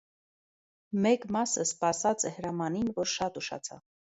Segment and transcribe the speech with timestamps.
[1.03, 3.87] Մէկ մասը սպասած է հրամանին, որ շատ ուշացաւ։